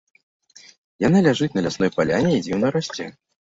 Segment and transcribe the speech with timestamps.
[1.07, 3.05] Яна ляжыць на лясной паляне і дзіўна расце.